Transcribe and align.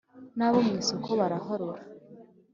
n'abo 0.37 0.57
mu 0.65 0.73
isoko 0.81 1.09
barahurura 1.19 1.81